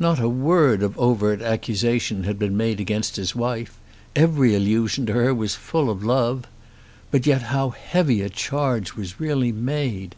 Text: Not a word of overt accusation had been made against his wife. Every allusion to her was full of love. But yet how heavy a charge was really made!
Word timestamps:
Not 0.00 0.18
a 0.18 0.28
word 0.28 0.82
of 0.82 0.98
overt 0.98 1.40
accusation 1.40 2.24
had 2.24 2.36
been 2.36 2.56
made 2.56 2.80
against 2.80 3.14
his 3.14 3.36
wife. 3.36 3.78
Every 4.16 4.56
allusion 4.56 5.06
to 5.06 5.12
her 5.12 5.32
was 5.32 5.54
full 5.54 5.88
of 5.88 6.02
love. 6.02 6.48
But 7.12 7.26
yet 7.26 7.42
how 7.42 7.70
heavy 7.70 8.22
a 8.22 8.28
charge 8.28 8.94
was 8.96 9.20
really 9.20 9.52
made! 9.52 10.16